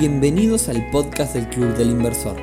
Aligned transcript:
Bienvenidos 0.00 0.70
al 0.70 0.90
podcast 0.90 1.34
del 1.34 1.46
Club 1.50 1.76
del 1.76 1.90
Inversor, 1.90 2.34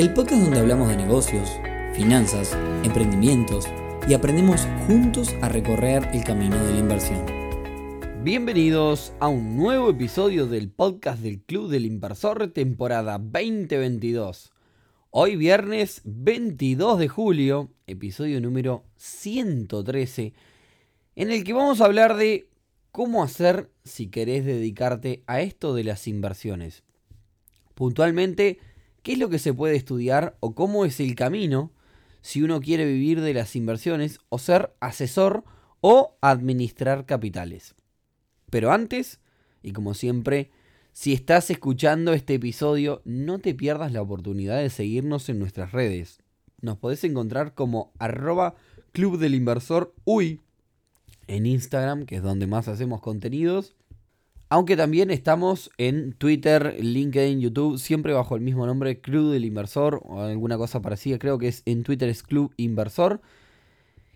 el 0.00 0.12
podcast 0.12 0.42
donde 0.42 0.58
hablamos 0.58 0.88
de 0.88 0.96
negocios, 0.96 1.48
finanzas, 1.94 2.58
emprendimientos 2.82 3.68
y 4.08 4.14
aprendemos 4.14 4.66
juntos 4.88 5.32
a 5.40 5.48
recorrer 5.48 6.08
el 6.12 6.24
camino 6.24 6.56
de 6.56 6.72
la 6.72 6.78
inversión. 6.80 7.24
Bienvenidos 8.24 9.12
a 9.20 9.28
un 9.28 9.56
nuevo 9.56 9.88
episodio 9.88 10.48
del 10.48 10.68
podcast 10.68 11.22
del 11.22 11.38
Club 11.38 11.70
del 11.70 11.86
Inversor 11.86 12.48
temporada 12.48 13.18
2022. 13.18 14.50
Hoy 15.10 15.36
viernes 15.36 16.00
22 16.02 16.98
de 16.98 17.06
julio, 17.06 17.70
episodio 17.86 18.40
número 18.40 18.82
113, 18.96 20.32
en 21.14 21.30
el 21.30 21.44
que 21.44 21.52
vamos 21.52 21.80
a 21.80 21.84
hablar 21.84 22.16
de 22.16 22.49
cómo 22.92 23.22
hacer 23.22 23.70
si 23.84 24.08
querés 24.08 24.44
dedicarte 24.44 25.22
a 25.26 25.40
esto 25.40 25.74
de 25.74 25.84
las 25.84 26.06
inversiones. 26.06 26.82
Puntualmente, 27.74 28.58
qué 29.02 29.12
es 29.12 29.18
lo 29.18 29.30
que 29.30 29.38
se 29.38 29.54
puede 29.54 29.76
estudiar 29.76 30.36
o 30.40 30.54
cómo 30.54 30.84
es 30.84 31.00
el 31.00 31.14
camino 31.14 31.72
si 32.22 32.42
uno 32.42 32.60
quiere 32.60 32.84
vivir 32.84 33.20
de 33.20 33.34
las 33.34 33.56
inversiones 33.56 34.18
o 34.28 34.38
ser 34.38 34.74
asesor 34.80 35.44
o 35.80 36.18
administrar 36.20 37.06
capitales. 37.06 37.74
Pero 38.50 38.72
antes, 38.72 39.20
y 39.62 39.72
como 39.72 39.94
siempre, 39.94 40.50
si 40.92 41.12
estás 41.12 41.50
escuchando 41.50 42.12
este 42.12 42.34
episodio, 42.34 43.00
no 43.04 43.38
te 43.38 43.54
pierdas 43.54 43.92
la 43.92 44.02
oportunidad 44.02 44.58
de 44.58 44.70
seguirnos 44.70 45.28
en 45.28 45.38
nuestras 45.38 45.72
redes. 45.72 46.18
Nos 46.60 46.76
podés 46.76 47.04
encontrar 47.04 47.54
como 47.54 47.92
arroba 47.98 48.56
Club 48.92 49.18
del 49.18 49.34
Inversor 49.34 49.94
en 51.30 51.46
Instagram, 51.46 52.04
que 52.06 52.16
es 52.16 52.22
donde 52.22 52.46
más 52.46 52.68
hacemos 52.68 53.00
contenidos. 53.00 53.74
Aunque 54.48 54.76
también 54.76 55.10
estamos 55.12 55.70
en 55.78 56.12
Twitter, 56.12 56.76
LinkedIn, 56.80 57.40
YouTube, 57.40 57.78
siempre 57.78 58.12
bajo 58.12 58.34
el 58.34 58.42
mismo 58.42 58.66
nombre, 58.66 59.00
Club 59.00 59.30
del 59.30 59.44
Inversor 59.44 60.02
o 60.04 60.22
alguna 60.22 60.58
cosa 60.58 60.82
parecida. 60.82 61.20
Creo 61.20 61.38
que 61.38 61.46
es 61.46 61.62
en 61.66 61.84
Twitter 61.84 62.08
es 62.08 62.24
Club 62.24 62.52
Inversor. 62.56 63.20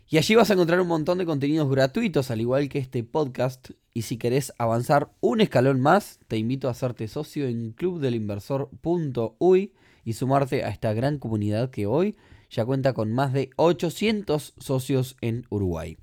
Y 0.08 0.18
allí 0.18 0.34
vas 0.34 0.50
a 0.50 0.54
encontrar 0.54 0.80
un 0.80 0.88
montón 0.88 1.18
de 1.18 1.24
contenidos 1.24 1.70
gratuitos, 1.70 2.32
al 2.32 2.40
igual 2.40 2.68
que 2.68 2.80
este 2.80 3.04
podcast. 3.04 3.70
Y 3.94 4.02
si 4.02 4.16
querés 4.16 4.52
avanzar 4.58 5.12
un 5.20 5.40
escalón 5.40 5.80
más, 5.80 6.18
te 6.26 6.36
invito 6.36 6.66
a 6.66 6.72
hacerte 6.72 7.06
socio 7.06 7.46
en 7.46 7.70
clubdelinversor.uy 7.70 9.72
y 10.04 10.12
sumarte 10.14 10.64
a 10.64 10.68
esta 10.68 10.92
gran 10.94 11.18
comunidad 11.18 11.70
que 11.70 11.86
hoy 11.86 12.16
ya 12.50 12.64
cuenta 12.64 12.92
con 12.92 13.12
más 13.12 13.32
de 13.32 13.50
800 13.56 14.54
socios 14.58 15.16
en 15.20 15.46
Uruguay. 15.48 15.96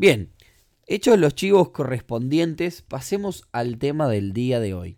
Bien, 0.00 0.32
hechos 0.86 1.18
los 1.18 1.34
chivos 1.34 1.72
correspondientes, 1.72 2.80
pasemos 2.80 3.46
al 3.52 3.76
tema 3.76 4.08
del 4.08 4.32
día 4.32 4.58
de 4.58 4.72
hoy. 4.72 4.96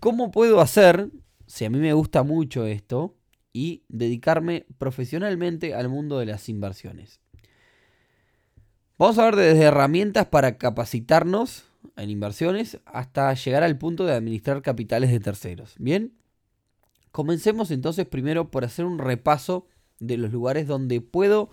¿Cómo 0.00 0.30
puedo 0.30 0.62
hacer, 0.62 1.10
si 1.46 1.66
a 1.66 1.70
mí 1.70 1.78
me 1.78 1.92
gusta 1.92 2.22
mucho 2.22 2.64
esto, 2.64 3.18
y 3.52 3.84
dedicarme 3.90 4.64
profesionalmente 4.78 5.74
al 5.74 5.90
mundo 5.90 6.18
de 6.18 6.24
las 6.24 6.48
inversiones? 6.48 7.20
Vamos 8.96 9.18
a 9.18 9.26
ver 9.26 9.36
desde 9.36 9.64
herramientas 9.64 10.24
para 10.24 10.56
capacitarnos 10.56 11.66
en 11.98 12.08
inversiones 12.08 12.80
hasta 12.86 13.34
llegar 13.34 13.62
al 13.62 13.76
punto 13.76 14.06
de 14.06 14.14
administrar 14.14 14.62
capitales 14.62 15.10
de 15.10 15.20
terceros. 15.20 15.74
Bien, 15.78 16.14
comencemos 17.12 17.70
entonces 17.70 18.06
primero 18.06 18.50
por 18.50 18.64
hacer 18.64 18.86
un 18.86 19.00
repaso 19.00 19.66
de 20.00 20.16
los 20.16 20.32
lugares 20.32 20.66
donde 20.66 21.02
puedo 21.02 21.50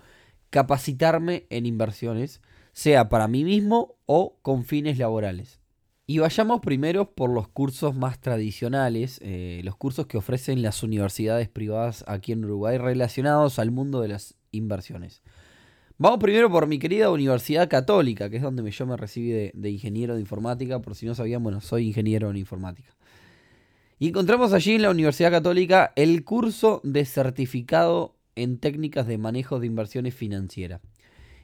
capacitarme 0.49 1.45
en 1.49 1.65
inversiones, 1.65 2.41
sea 2.73 3.09
para 3.09 3.27
mí 3.27 3.43
mismo 3.43 3.95
o 4.05 4.37
con 4.41 4.65
fines 4.65 4.97
laborales. 4.97 5.59
Y 6.07 6.19
vayamos 6.19 6.61
primero 6.61 7.15
por 7.15 7.31
los 7.31 7.47
cursos 7.47 7.95
más 7.95 8.21
tradicionales, 8.21 9.19
eh, 9.23 9.61
los 9.63 9.75
cursos 9.75 10.05
que 10.05 10.17
ofrecen 10.17 10.61
las 10.61 10.83
universidades 10.83 11.49
privadas 11.49 12.03
aquí 12.07 12.31
en 12.31 12.45
Uruguay 12.45 12.77
relacionados 12.77 13.57
al 13.57 13.71
mundo 13.71 14.01
de 14.01 14.09
las 14.09 14.35
inversiones. 14.51 15.23
Vamos 15.97 16.19
primero 16.19 16.51
por 16.51 16.67
mi 16.67 16.77
querida 16.77 17.09
Universidad 17.09 17.69
Católica, 17.69 18.29
que 18.29 18.37
es 18.37 18.43
donde 18.43 18.69
yo 18.69 18.85
me 18.85 18.97
recibí 18.97 19.29
de, 19.29 19.51
de 19.55 19.69
ingeniero 19.71 20.13
de 20.13 20.21
informática, 20.21 20.79
por 20.79 20.93
si 20.93 21.05
no 21.05 21.15
sabían, 21.15 21.41
bueno, 21.41 21.61
soy 21.61 21.87
ingeniero 21.87 22.29
en 22.29 22.37
informática. 22.37 22.95
Y 23.97 24.09
encontramos 24.09 24.51
allí 24.53 24.75
en 24.75 24.81
la 24.81 24.89
Universidad 24.89 25.31
Católica 25.31 25.93
el 25.95 26.23
curso 26.23 26.81
de 26.83 27.05
certificado 27.05 28.15
en 28.35 28.57
técnicas 28.57 29.07
de 29.07 29.17
manejo 29.17 29.59
de 29.59 29.67
inversiones 29.67 30.13
financieras. 30.13 30.81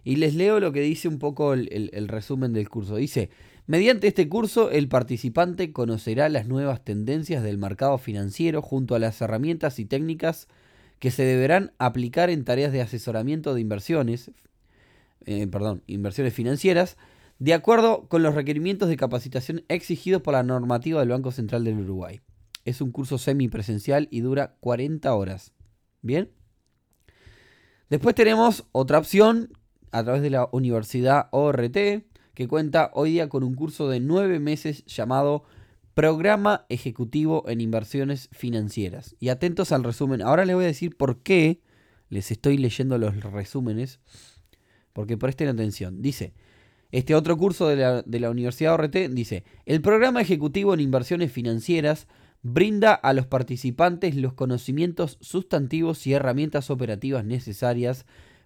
Y 0.03 0.15
les 0.15 0.33
leo 0.33 0.59
lo 0.59 0.71
que 0.71 0.81
dice 0.81 1.07
un 1.07 1.19
poco 1.19 1.53
el, 1.53 2.07
resumen 2.07 2.53
del 2.53 2.69
curso. 2.69 2.95
Dice, 2.95 3.29
mediante 3.67 4.07
este 4.07 4.27
curso 4.27 4.71
el 4.71 4.87
participante 4.87 5.71
conocerá 5.71 6.27
las 6.29 6.47
nuevas 6.47 6.83
tendencias 6.83 7.43
del 7.43 7.57
mercado 7.57 7.97
financiero 7.97 8.61
junto 8.61 8.95
a 8.95 8.99
las 8.99 9.21
herramientas 9.21 9.77
y 9.79 9.85
técnicas 9.85 10.47
que 10.99 11.11
se 11.11 11.23
deberán 11.23 11.73
aplicar 11.77 12.29
en 12.29 12.43
tareas 12.45 12.71
de 12.71 12.81
asesoramiento 12.81 13.53
de 13.53 13.61
inversiones, 13.61 14.31
eh, 15.25 15.47
perdón, 15.47 15.83
inversiones 15.87 16.33
financieras, 16.33 16.97
de 17.37 17.53
acuerdo 17.53 18.07
con 18.07 18.21
los 18.21 18.35
requerimientos 18.35 18.87
de 18.87 18.97
capacitación 18.97 19.63
exigidos 19.67 20.21
por 20.21 20.33
la 20.33 20.43
normativa 20.43 20.99
del 20.99 21.09
Banco 21.09 21.31
Central 21.31 21.63
del 21.63 21.79
Uruguay. 21.79 22.21
Es 22.65 22.81
un 22.81 22.91
curso 22.91 23.17
semipresencial 23.17 24.07
y 24.11 24.21
dura 24.21 24.57
40 24.59 25.13
horas. 25.15 25.53
¿Bien? 26.03 26.29
Después 27.91 28.15
tenemos 28.15 28.63
otra 28.71 28.99
opción 28.99 29.49
a 29.91 30.01
través 30.01 30.21
de 30.21 30.29
la 30.29 30.47
Universidad 30.53 31.27
ORT, 31.31 31.75
que 32.33 32.47
cuenta 32.47 32.89
hoy 32.93 33.11
día 33.11 33.27
con 33.27 33.43
un 33.43 33.53
curso 33.53 33.89
de 33.89 33.99
nueve 33.99 34.39
meses 34.39 34.85
llamado 34.85 35.43
Programa 35.93 36.65
Ejecutivo 36.69 37.43
en 37.49 37.59
Inversiones 37.59 38.29
Financieras. 38.31 39.17
Y 39.19 39.27
atentos 39.27 39.73
al 39.73 39.83
resumen. 39.83 40.21
Ahora 40.21 40.45
les 40.45 40.55
voy 40.55 40.63
a 40.63 40.67
decir 40.67 40.95
por 40.95 41.21
qué 41.21 41.59
les 42.07 42.31
estoy 42.31 42.57
leyendo 42.57 42.97
los 42.97 43.21
resúmenes, 43.25 43.99
porque 44.93 45.17
presten 45.17 45.49
atención. 45.49 46.01
Dice, 46.01 46.33
este 46.93 47.13
otro 47.13 47.35
curso 47.35 47.67
de 47.67 47.75
la, 48.19 48.29
Universidad 48.31 48.73
ORT 48.73 48.95
dice, 49.09 49.43
el 49.65 49.81
Programa 49.81 50.21
Ejecutivo 50.21 50.73
en 50.73 50.79
Inversiones 50.79 51.33
Financieras 51.33 52.07
brinda 52.43 52.93
a 52.93 53.13
los 53.13 53.27
participantes 53.27 54.15
los 54.15 54.33
conocimientos 54.33 55.17
sustantivos 55.21 56.05
y 56.07 56.13
herramientas 56.13 56.69
operativas 56.69 57.25
necesarias 57.25 58.05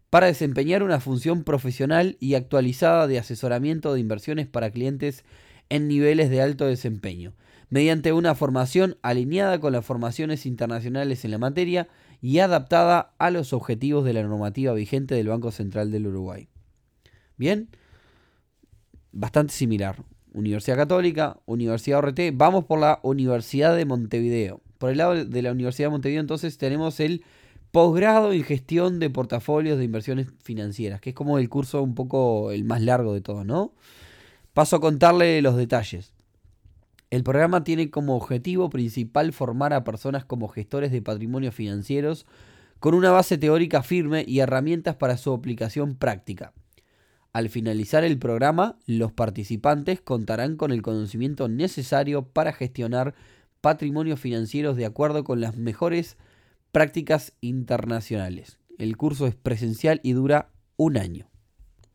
para 0.09 0.27
desempeñar 0.27 0.83
una 0.83 0.99
función 0.99 1.43
profesional 1.43 2.17
y 2.19 2.35
actualizada 2.35 3.07
de 3.07 3.19
asesoramiento 3.19 3.93
de 3.93 3.99
inversiones 3.99 4.47
para 4.47 4.69
clientes 4.69 5.25
en 5.69 5.87
niveles 5.87 6.29
de 6.29 6.41
alto 6.41 6.65
desempeño, 6.65 7.33
mediante 7.69 8.13
una 8.13 8.35
formación 8.35 8.97
alineada 9.01 9.59
con 9.59 9.73
las 9.73 9.85
formaciones 9.85 10.45
internacionales 10.45 11.25
en 11.25 11.31
la 11.31 11.37
materia 11.37 11.87
y 12.21 12.39
adaptada 12.39 13.13
a 13.17 13.31
los 13.31 13.53
objetivos 13.53 14.05
de 14.05 14.13
la 14.13 14.23
normativa 14.23 14.73
vigente 14.73 15.15
del 15.15 15.27
Banco 15.27 15.51
Central 15.51 15.91
del 15.91 16.07
Uruguay. 16.07 16.47
Bien, 17.37 17.69
bastante 19.11 19.53
similar. 19.53 20.03
Universidad 20.35 20.75
Católica, 20.75 21.37
Universidad 21.45 21.99
ORT. 21.99 22.19
Vamos 22.33 22.65
por 22.65 22.79
la 22.79 22.99
Universidad 23.03 23.75
de 23.75 23.85
Montevideo. 23.85 24.61
Por 24.77 24.91
el 24.91 24.97
lado 24.97 25.25
de 25.25 25.41
la 25.41 25.51
Universidad 25.51 25.87
de 25.87 25.91
Montevideo 25.91 26.21
entonces 26.21 26.57
tenemos 26.57 26.99
el 26.99 27.23
posgrado 27.71 28.33
en 28.33 28.43
gestión 28.43 28.99
de 28.99 29.09
portafolios 29.09 29.77
de 29.77 29.85
inversiones 29.85 30.27
financieras, 30.43 31.01
que 31.01 31.11
es 31.11 31.15
como 31.15 31.39
el 31.39 31.49
curso 31.49 31.81
un 31.81 31.95
poco 31.95 32.51
el 32.51 32.65
más 32.65 32.81
largo 32.81 33.13
de 33.13 33.21
todo, 33.21 33.43
¿no? 33.43 33.73
Paso 34.53 34.75
a 34.75 34.81
contarle 34.81 35.41
los 35.41 35.55
detalles. 35.55 36.13
El 37.09 37.23
programa 37.23 37.63
tiene 37.63 37.89
como 37.89 38.15
objetivo 38.15 38.69
principal 38.69 39.31
formar 39.31 39.73
a 39.73 39.83
personas 39.83 40.25
como 40.25 40.49
gestores 40.49 40.91
de 40.91 41.01
patrimonio 41.01 41.51
financieros 41.51 42.25
con 42.79 42.93
una 42.93 43.11
base 43.11 43.37
teórica 43.37 43.83
firme 43.83 44.25
y 44.27 44.39
herramientas 44.39 44.95
para 44.95 45.17
su 45.17 45.33
aplicación 45.33 45.95
práctica. 45.95 46.53
Al 47.35 47.49
finalizar 47.49 48.05
el 48.05 48.17
programa, 48.17 48.79
los 48.85 49.11
participantes 49.11 49.99
contarán 49.99 50.55
con 50.55 50.71
el 50.71 50.81
conocimiento 50.81 51.49
necesario 51.49 52.21
para 52.29 52.53
gestionar 52.53 53.13
patrimonios 53.59 54.21
financieros 54.21 54.77
de 54.77 54.85
acuerdo 54.85 55.25
con 55.25 55.41
las 55.41 55.57
mejores 55.57 56.15
prácticas 56.71 57.33
internacionales. 57.41 58.57
El 58.77 58.95
curso 58.95 59.27
es 59.27 59.35
presencial 59.35 59.99
y 60.01 60.13
dura 60.13 60.47
un 60.77 60.95
año. 60.95 61.27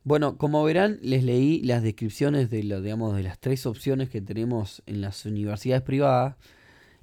Bueno, 0.03 0.37
como 0.37 0.63
verán, 0.63 0.99
les 1.01 1.23
leí 1.23 1.63
las 1.63 1.81
descripciones 1.81 2.51
de, 2.51 2.61
las 2.61 3.39
tres 3.39 3.65
opciones 3.65 4.11
que 4.11 4.21
tenemos 4.21 4.83
en 4.85 5.01
las 5.01 5.25
universidades 5.25 5.81
privadas. 5.81 6.35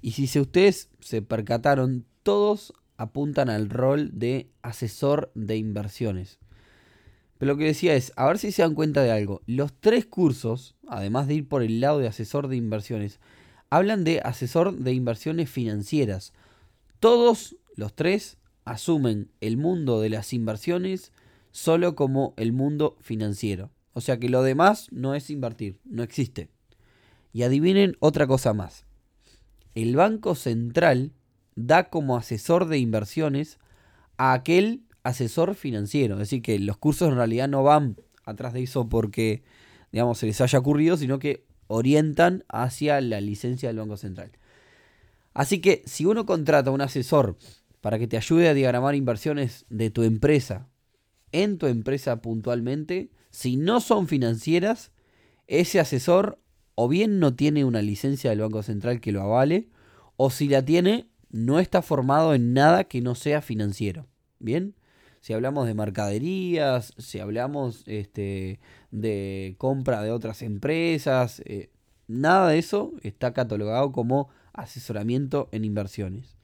Y 0.00 0.12
si 0.12 0.38
ustedes 0.38 0.90
se 1.00 1.22
percataron, 1.22 2.06
todos 2.22 2.72
apuntan 2.98 3.50
al 3.50 3.68
rol 3.68 4.16
de 4.16 4.48
asesor 4.62 5.32
de 5.34 5.56
inversiones. 5.56 6.38
Pero 7.38 7.52
lo 7.52 7.58
que 7.58 7.66
decía 7.66 7.94
es, 7.94 8.12
a 8.16 8.26
ver 8.26 8.38
si 8.38 8.52
se 8.52 8.62
dan 8.62 8.74
cuenta 8.74 9.02
de 9.02 9.12
algo. 9.12 9.42
Los 9.46 9.72
tres 9.72 10.06
cursos, 10.06 10.74
además 10.88 11.28
de 11.28 11.34
ir 11.34 11.48
por 11.48 11.62
el 11.62 11.80
lado 11.80 12.00
de 12.00 12.08
asesor 12.08 12.48
de 12.48 12.56
inversiones, 12.56 13.20
hablan 13.70 14.04
de 14.04 14.20
asesor 14.20 14.76
de 14.76 14.92
inversiones 14.92 15.48
financieras. 15.48 16.32
Todos 16.98 17.56
los 17.76 17.94
tres 17.94 18.38
asumen 18.64 19.30
el 19.40 19.56
mundo 19.56 20.00
de 20.00 20.10
las 20.10 20.32
inversiones 20.32 21.12
solo 21.52 21.94
como 21.94 22.34
el 22.36 22.52
mundo 22.52 22.96
financiero. 23.00 23.70
O 23.92 24.00
sea 24.00 24.18
que 24.18 24.28
lo 24.28 24.42
demás 24.42 24.88
no 24.90 25.14
es 25.14 25.30
invertir, 25.30 25.78
no 25.84 26.02
existe. 26.02 26.48
Y 27.32 27.42
adivinen 27.42 27.96
otra 28.00 28.26
cosa 28.26 28.52
más. 28.52 28.84
el 29.74 29.94
Banco 29.94 30.34
Central 30.34 31.12
da 31.54 31.88
como 31.88 32.16
asesor 32.16 32.66
de 32.66 32.78
inversiones 32.78 33.58
a 34.16 34.32
aquel 34.32 34.82
asesor 35.08 35.54
financiero. 35.54 36.14
Es 36.14 36.20
decir, 36.20 36.42
que 36.42 36.58
los 36.58 36.76
cursos 36.76 37.08
en 37.08 37.16
realidad 37.16 37.48
no 37.48 37.62
van 37.62 37.96
atrás 38.24 38.52
de 38.52 38.62
eso 38.62 38.88
porque, 38.88 39.42
digamos, 39.92 40.18
se 40.18 40.26
les 40.26 40.40
haya 40.40 40.58
ocurrido, 40.58 40.96
sino 40.96 41.18
que 41.18 41.46
orientan 41.66 42.44
hacia 42.48 43.00
la 43.00 43.20
licencia 43.20 43.68
del 43.68 43.78
Banco 43.78 43.96
Central. 43.96 44.32
Así 45.34 45.60
que 45.60 45.82
si 45.86 46.04
uno 46.04 46.26
contrata 46.26 46.70
a 46.70 46.72
un 46.72 46.80
asesor 46.80 47.36
para 47.80 47.98
que 47.98 48.08
te 48.08 48.16
ayude 48.16 48.48
a 48.48 48.54
diagramar 48.54 48.94
inversiones 48.94 49.66
de 49.68 49.90
tu 49.90 50.02
empresa 50.02 50.68
en 51.32 51.58
tu 51.58 51.66
empresa 51.66 52.22
puntualmente, 52.22 53.10
si 53.30 53.56
no 53.56 53.80
son 53.80 54.08
financieras, 54.08 54.92
ese 55.46 55.78
asesor 55.78 56.40
o 56.74 56.88
bien 56.88 57.18
no 57.18 57.34
tiene 57.34 57.64
una 57.64 57.82
licencia 57.82 58.30
del 58.30 58.40
Banco 58.40 58.62
Central 58.62 59.00
que 59.00 59.12
lo 59.12 59.22
avale, 59.22 59.68
o 60.16 60.30
si 60.30 60.48
la 60.48 60.64
tiene, 60.64 61.08
no 61.30 61.60
está 61.60 61.82
formado 61.82 62.34
en 62.34 62.54
nada 62.54 62.84
que 62.84 63.00
no 63.00 63.14
sea 63.14 63.42
financiero. 63.42 64.06
¿Bien? 64.38 64.74
Si 65.20 65.32
hablamos 65.32 65.66
de 65.66 65.74
mercaderías, 65.74 66.94
si 66.98 67.18
hablamos 67.18 67.82
este, 67.86 68.60
de 68.90 69.56
compra 69.58 70.02
de 70.02 70.10
otras 70.10 70.42
empresas, 70.42 71.42
eh, 71.44 71.70
nada 72.06 72.50
de 72.50 72.58
eso 72.58 72.92
está 73.02 73.32
catalogado 73.32 73.92
como 73.92 74.28
asesoramiento 74.52 75.48
en 75.52 75.64
inversiones. 75.64 76.36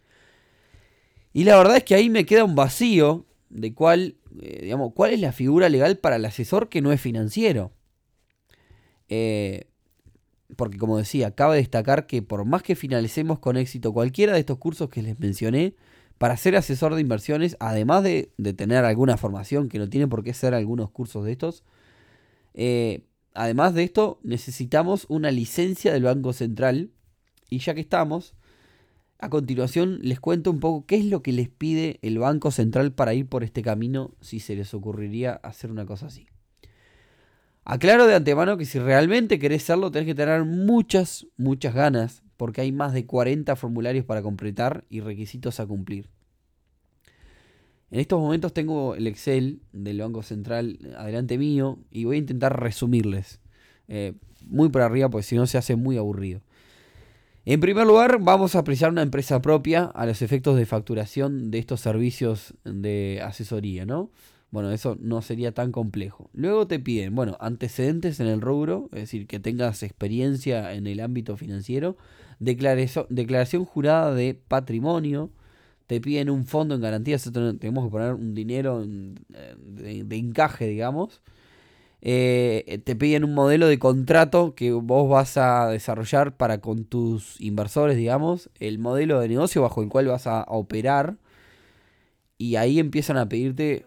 Y 1.33 1.45
la 1.45 1.57
verdad 1.57 1.79
es 1.79 1.85
que 1.85 1.95
ahí 1.95 2.11
me 2.11 2.27
queda 2.27 2.45
un 2.45 2.55
vacío 2.55 3.27
de 3.51 3.75
cuál, 3.75 4.17
eh, 4.41 4.61
digamos, 4.63 4.93
cuál 4.95 5.13
es 5.13 5.21
la 5.21 5.33
figura 5.33 5.69
legal 5.69 5.99
para 5.99 6.17
el 6.17 6.25
asesor 6.25 6.69
que 6.69 6.81
no 6.81 6.93
es 6.93 7.01
financiero. 7.01 7.73
Eh, 9.09 9.69
porque 10.57 10.79
como 10.79 10.99
decía, 10.99 11.33
cabe 11.33 11.57
destacar 11.57 12.07
que 12.07 12.23
por 12.23 12.45
más 12.45 12.63
que 12.63 12.77
finalicemos 12.77 13.39
con 13.39 13.57
éxito 13.57 13.93
cualquiera 13.93 14.35
de 14.35 14.41
estos 14.41 14.59
cursos 14.59 14.89
que 14.89 15.03
les 15.03 15.19
mencioné, 15.19 15.75
para 16.19 16.37
ser 16.37 16.57
asesor 16.57 16.95
de 16.95 17.01
inversiones, 17.01 17.57
además 17.61 18.03
de, 18.03 18.33
tener 18.57 18.85
alguna 18.85 19.17
formación, 19.17 19.69
que 19.69 19.79
no 19.79 19.89
tiene 19.89 20.09
por 20.09 20.23
qué 20.23 20.33
ser 20.33 20.55
algunos 20.55 20.91
cursos 20.91 21.25
de 21.25 21.33
estos, 21.33 21.65
eh, 22.55 23.05
además 23.35 23.75
de 23.75 23.83
esto 23.83 24.21
necesitamos 24.23 25.07
una 25.09 25.31
licencia 25.31 25.93
del 25.93 26.05
Banco 26.05 26.33
Central. 26.33 26.91
Y 27.51 27.59
ya 27.59 27.75
que 27.75 27.81
estamos, 27.81 28.35
a 29.19 29.29
continuación 29.29 29.99
les 30.03 30.21
cuento 30.21 30.51
un 30.51 30.61
poco 30.61 30.87
qué 30.87 30.97
es 30.97 31.05
lo 31.05 31.23
que 31.23 31.33
les 31.33 31.49
pide 31.49 31.99
el 32.03 32.19
Banco 32.19 32.51
Central 32.51 32.93
para 32.93 33.15
ir 33.15 33.29
por 33.29 33.45
este 33.45 33.63
camino 33.63 34.15
si 34.21 34.41
se 34.41 34.57
les 34.57 34.75
ocurriría 34.75 35.35
hacer 35.35 35.71
una 35.71 35.87
cosa 35.87 36.07
así. 36.07 36.27
Aclaro 37.65 38.07
de 38.07 38.15
antemano 38.15 38.57
que 38.57 38.67
si 38.67 38.79
realmente 38.79 39.39
querés 39.39 39.63
serlo 39.63 39.91
tenés 39.91 40.07
que 40.07 40.15
tener 40.15 40.45
muchas, 40.45 41.27
muchas 41.37 41.75
ganas 41.75 42.24
porque 42.37 42.61
hay 42.61 42.73
más 42.73 42.93
de 42.93 43.07
40 43.07 43.57
formularios 43.57 44.05
para 44.05 44.23
completar 44.23 44.85
y 44.89 45.01
requisitos 45.01 45.61
a 45.61 45.67
cumplir. 45.67 46.09
En 47.91 48.01
estos 48.01 48.21
momentos 48.21 48.53
tengo 48.53 48.95
el 48.97 49.07
Excel 49.07 49.61
del 49.73 50.01
Banco 50.01 50.23
Central 50.23 50.79
adelante 50.99 51.39
mío 51.39 51.79
y 51.91 52.05
voy 52.05 52.17
a 52.17 52.19
intentar 52.19 52.61
resumirles. 52.61 53.41
Eh, 53.89 54.15
muy 54.47 54.69
por 54.69 54.83
arriba 54.83 55.09
porque 55.09 55.23
si 55.23 55.37
no 55.37 55.47
se 55.47 55.59
hace 55.59 55.77
muy 55.77 55.97
aburrido. 55.97 56.41
En 57.47 57.61
primer 57.61 57.87
lugar, 57.87 58.21
vamos 58.23 58.57
a 58.57 58.61
apreciar 58.61 58.91
una 58.91 59.03
empresa 59.03 59.43
propia 59.43 59.85
a 59.85 60.07
los 60.07 60.23
efectos 60.23 60.57
de 60.57 60.65
facturación 60.65 61.51
de 61.51 61.59
estos 61.59 61.81
servicios 61.81 62.55
de 62.65 63.21
asesoría, 63.23 63.85
¿no? 63.85 64.11
Bueno, 64.51 64.71
eso 64.71 64.97
no 64.99 65.21
sería 65.21 65.53
tan 65.53 65.71
complejo. 65.71 66.31
Luego 66.33 66.67
te 66.67 66.79
piden, 66.79 67.15
bueno, 67.15 67.37
antecedentes 67.41 68.19
en 68.21 68.29
el 68.29 68.41
rubro, 68.41 68.89
es 68.93 69.01
decir, 69.01 69.27
que 69.27 69.41
tengas 69.41 69.83
experiencia 69.83 70.73
en 70.73 70.87
el 70.87 71.01
ámbito 71.01 71.37
financiero, 71.37 71.97
declaración, 72.39 73.65
jurada 73.65 74.15
de 74.15 74.35
patrimonio, 74.35 75.31
te 75.87 76.01
piden 76.01 76.31
un 76.31 76.47
fondo 76.47 76.75
en 76.75 76.81
garantía, 76.81 77.19
tenemos 77.19 77.85
que 77.85 77.91
poner 77.91 78.15
un 78.15 78.35
dinero 78.35 78.85
eh, 78.85 80.03
de 80.05 80.17
encaje, 80.17 80.67
digamos, 80.67 81.21
eh, 82.07 82.83
te 82.85 82.95
piden 82.95 83.25
un 83.25 83.33
modelo 83.33 83.67
de 83.67 83.79
contrato 83.79 84.55
que 84.55 84.73
vos 84.73 85.09
vas 85.09 85.39
a 85.39 85.71
desarrollar 85.71 86.37
para 86.37 86.61
con 86.61 86.85
tus 86.85 87.41
inversores, 87.41 87.97
digamos, 87.97 88.51
el 88.61 88.79
modelo 88.79 89.21
de 89.21 89.29
negocio 89.29 89.63
bajo 89.63 89.83
el 89.83 89.89
cual 89.89 90.09
vas 90.09 90.27
a, 90.27 90.45
operar. 90.49 91.17
Y 92.37 92.57
ahí 92.57 92.79
empiezan 92.79 93.17
a 93.17 93.29
pedirte, 93.29 93.87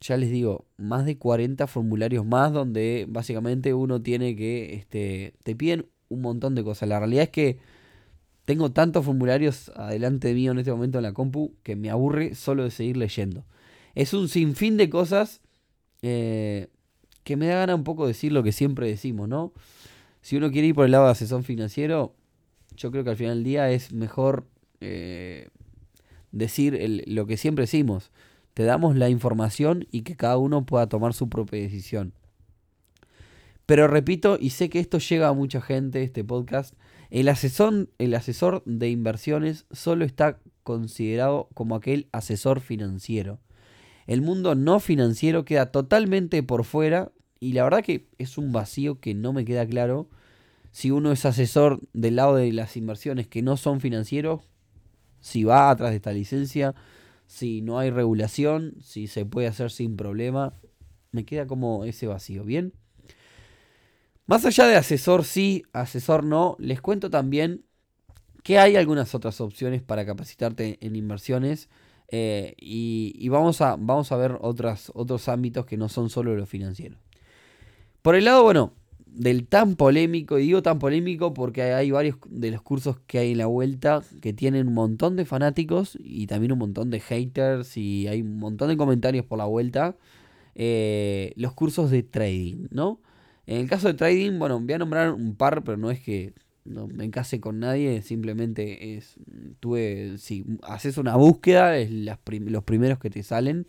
ya 0.00 0.16
les 0.16 0.30
digo, 0.30 0.66
más 0.76 1.06
de 1.06 1.18
40 1.18 1.66
formularios 1.68 2.26
más 2.26 2.52
donde 2.52 3.06
básicamente 3.08 3.74
uno 3.74 4.02
tiene 4.02 4.34
que, 4.34 4.74
este, 4.74 5.34
te 5.44 5.54
piden 5.54 5.86
un 6.08 6.22
montón 6.22 6.56
de 6.56 6.64
cosas. 6.64 6.88
La 6.88 6.98
realidad 6.98 7.24
es 7.24 7.30
que 7.30 7.58
tengo 8.44 8.72
tantos 8.72 9.04
formularios 9.04 9.70
adelante 9.76 10.28
de 10.28 10.34
mí 10.34 10.48
en 10.48 10.58
este 10.58 10.72
momento 10.72 10.98
en 10.98 11.04
la 11.04 11.12
compu 11.12 11.54
que 11.62 11.76
me 11.76 11.90
aburre 11.90 12.34
solo 12.34 12.64
de 12.64 12.70
seguir 12.70 12.96
leyendo. 12.96 13.44
Es 13.94 14.14
un 14.14 14.28
sinfín 14.28 14.76
de 14.76 14.90
cosas. 14.90 15.40
Eh, 16.02 16.68
que 17.24 17.36
me 17.36 17.46
da 17.46 17.56
gana 17.56 17.74
un 17.74 17.84
poco 17.84 18.06
decir 18.06 18.32
lo 18.32 18.42
que 18.42 18.52
siempre 18.52 18.88
decimos, 18.88 19.28
¿no? 19.28 19.52
Si 20.22 20.36
uno 20.36 20.50
quiere 20.50 20.68
ir 20.68 20.74
por 20.74 20.86
el 20.86 20.92
lado 20.92 21.04
de 21.06 21.12
asesor 21.12 21.42
financiero, 21.42 22.14
yo 22.76 22.90
creo 22.90 23.04
que 23.04 23.10
al 23.10 23.16
final 23.16 23.36
del 23.36 23.44
día 23.44 23.70
es 23.70 23.92
mejor 23.92 24.46
eh, 24.80 25.48
decir 26.30 27.04
lo 27.06 27.26
que 27.26 27.36
siempre 27.36 27.64
decimos. 27.64 28.10
Te 28.54 28.64
damos 28.64 28.96
la 28.96 29.08
información 29.08 29.86
y 29.90 30.02
que 30.02 30.16
cada 30.16 30.36
uno 30.36 30.66
pueda 30.66 30.88
tomar 30.88 31.14
su 31.14 31.28
propia 31.28 31.60
decisión. 31.60 32.12
Pero 33.66 33.88
repito, 33.88 34.36
y 34.40 34.50
sé 34.50 34.68
que 34.68 34.80
esto 34.80 34.98
llega 34.98 35.28
a 35.28 35.32
mucha 35.32 35.60
gente, 35.60 36.02
este 36.02 36.24
podcast, 36.24 36.74
el 37.12 37.28
asesor, 37.28 38.62
de 38.64 38.88
inversiones 38.88 39.66
solo 39.70 40.06
está 40.06 40.38
considerado 40.62 41.50
como 41.52 41.74
aquel 41.74 42.08
asesor 42.10 42.60
financiero. 42.60 43.38
El 44.06 44.22
mundo 44.22 44.54
no 44.54 44.80
financiero 44.80 45.44
queda 45.44 45.70
totalmente 45.70 46.42
por 46.42 46.64
fuera 46.64 47.12
y 47.38 47.52
la 47.52 47.64
verdad 47.64 47.84
que 47.84 48.08
es 48.16 48.38
un 48.38 48.50
vacío 48.50 48.98
que 48.98 49.12
no 49.12 49.34
me 49.34 49.44
queda 49.44 49.66
claro 49.66 50.08
si 50.70 50.90
uno 50.90 51.12
es 51.12 51.26
asesor 51.26 51.80
del 51.92 52.16
lado 52.16 52.36
de 52.36 52.50
las 52.50 52.78
inversiones 52.78 53.28
que 53.28 53.42
no 53.42 53.58
son 53.58 53.82
financieros, 53.82 54.40
si 55.20 55.44
va 55.44 55.68
atrás 55.68 55.90
de 55.90 55.96
esta 55.96 56.12
licencia, 56.12 56.74
si 57.26 57.60
no 57.60 57.78
hay 57.78 57.90
regulación, 57.90 58.76
si 58.80 59.06
se 59.06 59.26
puede 59.26 59.48
hacer 59.48 59.70
sin 59.70 59.98
problema. 59.98 60.54
Me 61.10 61.26
queda 61.26 61.46
como 61.46 61.84
ese 61.84 62.06
vacío, 62.06 62.42
¿bien? 62.44 62.72
Más 64.26 64.44
allá 64.44 64.66
de 64.66 64.76
asesor 64.76 65.24
sí, 65.24 65.64
asesor 65.72 66.24
no, 66.24 66.56
les 66.58 66.80
cuento 66.80 67.10
también 67.10 67.64
que 68.42 68.58
hay 68.58 68.76
algunas 68.76 69.14
otras 69.14 69.40
opciones 69.40 69.82
para 69.82 70.04
capacitarte 70.04 70.78
en 70.80 70.96
inversiones 70.96 71.68
eh, 72.08 72.54
y, 72.58 73.28
vamos, 73.28 73.60
a, 73.60 73.76
vamos 73.76 74.12
a 74.12 74.16
ver 74.16 74.38
otros 74.40 75.28
ámbitos 75.28 75.64
que 75.64 75.76
no 75.76 75.88
son 75.88 76.10
solo 76.10 76.36
lo 76.36 76.46
financiero. 76.46 76.98
Por 78.02 78.16
el 78.16 78.24
lado, 78.26 78.42
bueno, 78.42 78.74
del 79.06 79.46
tan 79.46 79.76
polémico, 79.76 80.38
y 80.38 80.42
digo 80.42 80.62
tan 80.62 80.78
polémico 80.78 81.32
porque 81.34 81.62
hay 81.62 81.90
varios 81.90 82.16
de 82.28 82.50
los 82.50 82.62
cursos 82.62 82.98
que 83.06 83.18
hay 83.18 83.32
en 83.32 83.38
la 83.38 83.46
vuelta 83.46 84.02
que 84.20 84.32
tienen 84.32 84.68
un 84.68 84.74
montón 84.74 85.16
de 85.16 85.24
fanáticos 85.24 85.96
y 86.00 86.26
también 86.26 86.52
un 86.52 86.58
montón 86.58 86.90
de 86.90 87.00
haters 87.00 87.76
y 87.76 88.08
hay 88.08 88.22
un 88.22 88.38
montón 88.38 88.68
de 88.68 88.76
comentarios 88.76 89.24
por 89.24 89.38
la 89.38 89.44
vuelta. 89.44 89.96
Eh, 90.54 91.32
los 91.36 91.54
cursos 91.54 91.90
de 91.90 92.02
trading, 92.02 92.66
¿no? 92.70 93.00
En 93.46 93.60
el 93.60 93.68
caso 93.68 93.88
de 93.88 93.94
trading, 93.94 94.38
bueno, 94.38 94.60
voy 94.60 94.72
a 94.72 94.78
nombrar 94.78 95.12
un 95.12 95.34
par, 95.36 95.64
pero 95.64 95.76
no 95.76 95.90
es 95.90 96.00
que 96.00 96.34
no 96.64 96.86
me 96.86 97.04
encase 97.04 97.40
con 97.40 97.58
nadie, 97.58 98.02
simplemente 98.02 98.96
es, 98.96 99.16
tuve, 99.60 100.16
si 100.18 100.44
haces 100.62 100.96
una 100.96 101.16
búsqueda, 101.16 101.76
es 101.76 101.90
los 101.90 102.64
primeros 102.64 102.98
que 102.98 103.10
te 103.10 103.22
salen. 103.22 103.66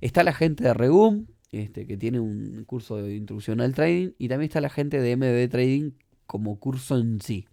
Está 0.00 0.22
la 0.22 0.34
gente 0.34 0.64
de 0.64 0.74
Regum, 0.74 1.26
este, 1.52 1.86
que 1.86 1.96
tiene 1.96 2.20
un 2.20 2.64
curso 2.64 2.96
de 2.96 3.16
introducción 3.16 3.60
al 3.60 3.74
trading, 3.74 4.10
y 4.18 4.28
también 4.28 4.48
está 4.48 4.60
la 4.60 4.68
gente 4.68 5.00
de 5.00 5.16
MB 5.16 5.50
Trading 5.50 5.92
como 6.26 6.58
curso 6.58 6.98
en 6.98 7.20
sí. 7.20 7.46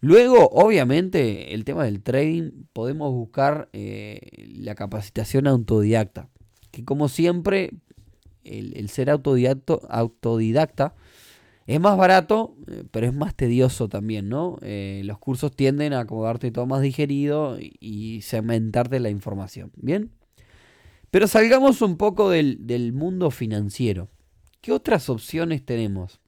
Luego, 0.00 0.48
obviamente, 0.50 1.54
el 1.54 1.64
tema 1.64 1.84
del 1.84 2.02
trading, 2.02 2.50
podemos 2.72 3.12
buscar 3.12 3.68
eh, 3.72 4.20
la 4.58 4.74
capacitación 4.74 5.46
autodidacta, 5.46 6.28
que 6.70 6.84
como 6.84 7.08
siempre, 7.08 7.70
el, 8.46 8.76
el 8.76 8.88
ser 8.88 9.10
autodidacta, 9.10 10.94
es 11.66 11.80
más 11.80 11.96
barato, 11.96 12.56
eh, 12.68 12.84
pero 12.90 13.06
es 13.06 13.14
más 13.14 13.34
tedioso 13.34 13.88
también, 13.88 14.28
¿no? 14.28 14.58
Eh, 14.62 15.02
los 15.04 15.18
cursos 15.18 15.50
tienden 15.54 15.92
a 15.92 16.00
acomodarte 16.00 16.52
todo 16.52 16.66
más 16.66 16.80
digerido 16.80 17.58
y 17.60 18.20
segmentarte 18.22 19.00
la 19.00 19.10
información, 19.10 19.72
¿bien? 19.76 20.12
Pero 21.10 21.26
salgamos 21.26 21.82
un 21.82 21.96
poco 21.96 22.30
del, 22.30 22.92
mundo 22.92 23.30
financiero. 23.30 24.10
¿Qué 24.60 24.72
otras 24.72 25.08
opciones 25.08 25.64
tenemos? 25.64 26.20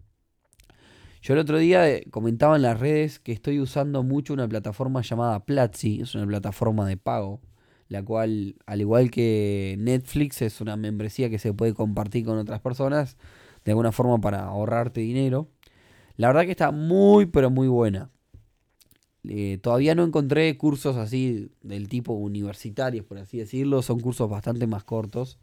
Yo 1.21 1.35
el 1.35 1.41
otro 1.41 1.59
día 1.59 1.89
eh, 1.91 2.07
comentaba 2.11 2.57
en 2.57 2.63
las 2.63 2.79
redes 2.79 3.19
que 3.19 3.33
estoy 3.33 3.61
usando 3.61 4.03
mucho 4.03 4.33
una 4.33 4.49
plataforma 4.49 5.03
llamada 5.03 5.45
Platzi, 5.45 6.01
es 6.01 6.15
una 6.15 6.27
plataforma 6.27 6.87
de 6.87 6.97
pago, 6.97 7.41
la 7.89 8.03
cual, 8.05 8.57
al 8.67 8.81
igual 8.81 9.11
que 9.11 9.77
Netflix, 9.79 10.43
es 10.43 10.61
una 10.61 10.77
membresía 10.77 11.31
que 11.31 11.39
se 11.39 11.53
puede 11.55 11.75
compartir 11.75 12.25
con 12.25 12.39
otras 12.39 12.61
personas 12.61 13.17
de 13.65 13.73
alguna 13.73 13.93
forma 13.93 14.21
para 14.21 14.45
ahorrarte 14.45 15.01
dinero. 15.01 15.49
La 16.17 16.29
verdad 16.29 16.45
que 16.45 16.51
está 16.51 16.71
muy, 16.71 17.27
pero 17.27 17.51
muy 17.51 17.69
buena. 17.69 18.11
Eh, 19.29 19.59
todavía 19.61 19.95
no 19.95 20.05
encontré 20.05 20.57
cursos 20.57 20.97
así 20.97 21.51
del 21.63 21.89
tipo 21.89 22.13
universitarios, 22.13 23.05
por 23.05 23.19
así 23.19 23.39
decirlo. 23.39 23.83
Son 23.83 24.01
cursos 24.01 24.29
bastante 24.29 24.67
más 24.67 24.85
cortos. 24.85 25.39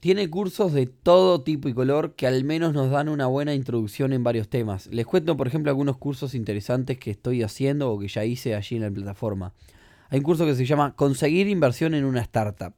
Tiene 0.00 0.28
cursos 0.28 0.72
de 0.72 0.86
todo 0.86 1.42
tipo 1.42 1.68
y 1.68 1.72
color 1.72 2.14
que 2.14 2.26
al 2.26 2.44
menos 2.44 2.74
nos 2.74 2.90
dan 2.90 3.08
una 3.08 3.26
buena 3.26 3.54
introducción 3.54 4.12
en 4.12 4.22
varios 4.22 4.48
temas. 4.48 4.86
Les 4.88 5.06
cuento, 5.06 5.36
por 5.36 5.46
ejemplo, 5.46 5.70
algunos 5.70 5.96
cursos 5.96 6.34
interesantes 6.34 6.98
que 6.98 7.10
estoy 7.10 7.42
haciendo 7.42 7.90
o 7.90 7.98
que 7.98 8.08
ya 8.08 8.24
hice 8.24 8.54
allí 8.54 8.76
en 8.76 8.82
la 8.82 8.90
plataforma. 8.90 9.54
Hay 10.14 10.18
un 10.18 10.24
curso 10.24 10.46
que 10.46 10.54
se 10.54 10.64
llama 10.64 10.94
Conseguir 10.94 11.48
inversión 11.48 11.92
en 11.92 12.04
una 12.04 12.20
startup. 12.20 12.72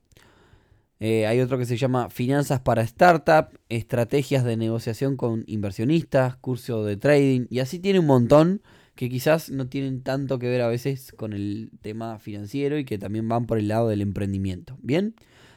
Eh, 1.00 1.26
hay 1.26 1.40
otro 1.40 1.58
que 1.58 1.66
se 1.66 1.76
llama 1.76 2.08
Finanzas 2.08 2.60
para 2.60 2.80
Startup, 2.80 3.48
Estrategias 3.68 4.42
de 4.42 4.56
negociación 4.56 5.18
con 5.18 5.44
inversionistas, 5.46 6.36
curso 6.36 6.82
de 6.82 6.96
trading. 6.96 7.44
Y 7.50 7.58
así 7.58 7.78
tiene 7.78 7.98
un 7.98 8.06
montón 8.06 8.62
que 8.94 9.10
quizás 9.10 9.50
no 9.50 9.68
tienen 9.68 10.02
tanto 10.02 10.38
que 10.38 10.48
ver 10.48 10.62
a 10.62 10.68
veces 10.68 11.12
con 11.14 11.34
el 11.34 11.72
tema 11.82 12.18
financiero 12.18 12.78
y 12.78 12.86
que 12.86 12.96
también 12.96 13.28
van 13.28 13.44
por 13.44 13.58
el 13.58 13.68
lado 13.68 13.88
del 13.88 14.00
emprendimiento. 14.00 14.78
Bien, 14.80 15.14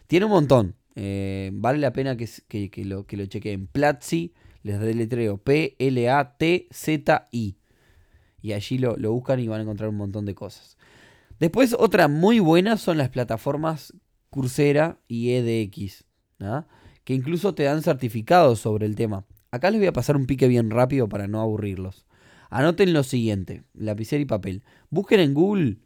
tiene 0.07 0.25
un 0.25 0.33
montón. 0.33 0.75
Eh, 0.95 1.51
vale 1.53 1.79
la 1.79 1.93
pena 1.93 2.17
que, 2.17 2.27
lo, 2.83 3.05
que 3.05 3.15
lo 3.15 3.25
chequeen. 3.25 3.67
Platzi, 3.67 4.33
les 4.63 4.81
deletreo 4.81 5.37
P-L-A-T-Z-I. 5.37 5.79
Y 8.41 8.53
allí 8.53 8.77
lo, 8.77 8.95
buscan 9.11 9.39
y 9.39 9.47
van 9.47 9.59
a 9.59 9.63
encontrar 9.63 9.89
un 9.89 9.95
montón 9.95 10.25
de 10.25 10.35
cosas. 10.35 10.77
Después, 11.39 11.75
otra 11.77 12.07
muy 12.07 12.39
buena 12.39 12.77
son 12.77 12.97
las 12.97 13.09
plataformas 13.09 13.93
Coursera 14.29 14.99
y 15.07 15.31
EDX, 15.31 16.05
que 17.03 17.13
incluso 17.13 17.55
te 17.55 17.63
dan 17.63 17.81
certificados 17.81 18.59
sobre 18.59 18.85
el 18.85 18.95
tema. 18.95 19.25
Acá 19.51 19.71
les 19.71 19.79
voy 19.79 19.87
a 19.87 19.93
pasar 19.93 20.15
un 20.15 20.25
pique 20.25 20.47
bien 20.47 20.69
rápido 20.69 21.09
para 21.09 21.27
no 21.27 21.41
aburrirlos. 21.41 22.05
Anoten 22.49 22.93
lo 22.93 23.03
siguiente, 23.03 23.63
lapicero 23.73 24.21
y 24.21 24.25
papel. 24.25 24.63
Busquen 24.89 25.19
en 25.19 25.33
Google, 25.33 25.77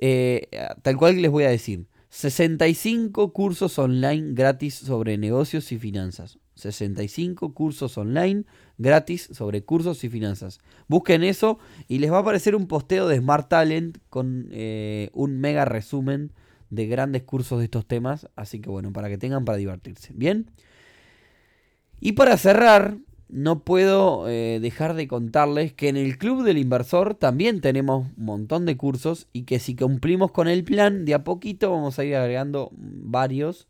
eh, 0.00 0.48
tal 0.82 0.96
cual 0.96 1.20
les 1.20 1.30
voy 1.30 1.44
a 1.44 1.50
decir, 1.50 1.88
65 2.10 3.32
cursos 3.32 3.78
online 3.78 4.32
gratis 4.32 4.74
sobre 4.74 5.18
negocios 5.18 5.72
y 5.72 5.78
finanzas. 5.78 6.38
65 6.56 7.54
cursos 7.54 7.96
online 7.96 8.44
gratis 8.78 9.28
sobre 9.32 9.62
cursos 9.62 10.02
y 10.04 10.08
finanzas. 10.08 10.58
Busquen 10.88 11.22
eso 11.22 11.58
y 11.86 11.98
les 11.98 12.10
va 12.10 12.18
a 12.18 12.20
aparecer 12.20 12.56
un 12.56 12.66
posteo 12.66 13.06
de 13.08 13.18
Smart 13.18 13.48
Talent 13.48 13.98
con 14.10 14.48
eh, 14.50 15.10
un 15.12 15.38
mega 15.38 15.64
resumen 15.64 16.32
de 16.70 16.86
grandes 16.86 17.22
cursos 17.22 17.58
de 17.58 17.66
estos 17.66 17.86
temas. 17.86 18.28
Así 18.36 18.60
que 18.60 18.70
bueno, 18.70 18.92
para 18.92 19.08
que 19.08 19.18
tengan 19.18 19.44
para 19.44 19.58
divertirse. 19.58 20.12
Bien. 20.14 20.50
Y 22.00 22.12
para 22.12 22.36
cerrar, 22.36 22.98
no 23.28 23.64
puedo 23.64 24.28
eh, 24.28 24.60
dejar 24.60 24.94
de 24.94 25.08
contarles 25.08 25.72
que 25.72 25.88
en 25.88 25.96
el 25.96 26.16
Club 26.18 26.44
del 26.44 26.58
Inversor 26.58 27.14
también 27.14 27.60
tenemos 27.60 28.06
un 28.16 28.24
montón 28.24 28.66
de 28.66 28.76
cursos 28.76 29.26
y 29.32 29.42
que 29.42 29.58
si 29.58 29.74
cumplimos 29.74 30.30
con 30.30 30.48
el 30.48 30.64
plan, 30.64 31.04
de 31.04 31.14
a 31.14 31.24
poquito 31.24 31.70
vamos 31.70 31.98
a 31.98 32.04
ir 32.04 32.14
agregando 32.14 32.70
varios 32.72 33.66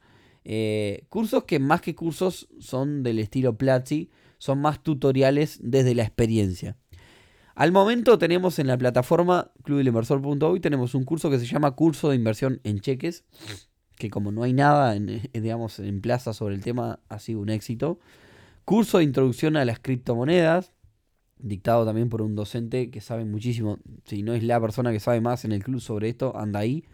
eh, 0.49 1.07
cursos 1.09 1.43
que 1.43 1.59
más 1.59 1.81
que 1.81 1.97
cursos 1.97 2.49
son 2.61 3.03
del 3.03 3.19
estilo 3.19 3.59
Platzi, 3.59 4.11
son 4.39 4.61
más 4.61 4.81
tutoriales 4.81 5.59
desde 5.61 5.97
la 5.97 6.05
experiencia. 6.05 6.77
Al 7.57 7.73
momento 7.73 8.17
tenemos 8.17 8.61
en 8.61 8.69
la 8.69 8.79
plataforma 8.79 9.51
clubdelinversor.hoy 9.65 10.61
tenemos 10.61 10.95
un 10.95 11.05
curso 11.05 11.31
que 11.31 11.41
se 11.41 11.47
llama 11.47 11.73
Curso 11.73 12.11
de 12.11 12.17
Inversión 12.17 12.61
en 12.63 12.79
Cheques, 12.79 13.25
que 13.97 14.09
como 14.09 14.31
no 14.31 14.45
hay 14.45 14.53
nada 14.53 14.95
en, 14.95 15.29
digamos, 15.33 15.81
en 15.81 16.01
plaza 16.01 16.33
sobre 16.33 16.55
el 16.55 16.63
tema, 16.63 17.01
ha 17.09 17.19
sido 17.19 17.41
un 17.41 17.49
éxito. 17.49 17.99
Curso 18.65 18.99
de 18.99 19.05
introducción 19.05 19.57
a 19.57 19.65
las 19.65 19.81
criptomonedas, 19.81 20.75
dictado 21.39 21.85
también 21.85 22.09
por 22.09 22.23
un 22.23 22.37
docente 22.37 22.91
que 22.93 23.01
sabe 23.01 23.25
muchísimo. 23.25 23.79
Si 24.05 24.23
no 24.23 24.33
es 24.33 24.45
la 24.45 24.61
persona 24.61 24.93
que 24.93 25.01
sabe 25.01 25.21
más 25.21 25.45
en 25.45 25.51
el 25.51 25.65
club 25.65 25.81
sobre 25.81 26.09
esto, 26.09 26.37
anda 26.37 26.61
ahí. 26.61 26.85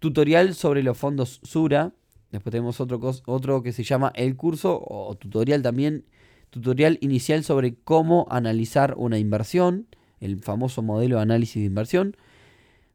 Tutorial 0.00 0.54
sobre 0.54 0.82
los 0.82 0.98
fondos 0.98 1.38
Sura. 1.44 1.92
Después 2.30 2.50
tenemos 2.50 2.80
otro, 2.80 3.00
otro 3.26 3.62
que 3.62 3.72
se 3.72 3.84
llama 3.84 4.12
el 4.14 4.36
curso 4.36 4.82
o 4.84 5.14
tutorial 5.16 5.62
también. 5.62 6.04
Tutorial 6.50 6.98
inicial 7.00 7.44
sobre 7.44 7.74
cómo 7.74 8.26
analizar 8.30 8.94
una 8.96 9.18
inversión. 9.18 9.86
El 10.20 10.40
famoso 10.40 10.82
modelo 10.82 11.16
de 11.16 11.22
análisis 11.22 11.62
de 11.62 11.66
inversión. 11.66 12.16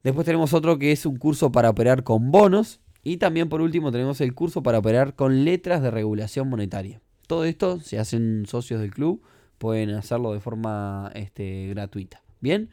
Después 0.03 0.25
tenemos 0.25 0.53
otro 0.53 0.79
que 0.79 0.91
es 0.91 1.05
un 1.05 1.17
curso 1.17 1.51
para 1.51 1.69
operar 1.69 2.03
con 2.03 2.31
bonos. 2.31 2.79
Y 3.03 3.17
también 3.17 3.49
por 3.49 3.61
último 3.61 3.91
tenemos 3.91 4.21
el 4.21 4.33
curso 4.35 4.61
para 4.61 4.79
operar 4.79 5.15
con 5.15 5.43
letras 5.43 5.81
de 5.81 5.91
regulación 5.91 6.49
monetaria. 6.49 7.01
Todo 7.27 7.45
esto, 7.45 7.79
si 7.79 7.97
hacen 7.97 8.45
socios 8.45 8.81
del 8.81 8.91
club, 8.91 9.21
pueden 9.57 9.91
hacerlo 9.91 10.33
de 10.33 10.39
forma 10.39 11.11
este, 11.15 11.67
gratuita. 11.69 12.21
Bien. 12.41 12.69